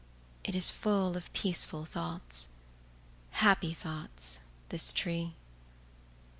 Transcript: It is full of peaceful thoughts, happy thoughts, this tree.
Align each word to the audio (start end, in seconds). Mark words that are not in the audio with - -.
It 0.43 0.55
is 0.55 0.71
full 0.71 1.15
of 1.15 1.31
peaceful 1.31 1.85
thoughts, 1.85 2.47
happy 3.29 3.75
thoughts, 3.75 4.39
this 4.69 4.91
tree. 4.93 5.35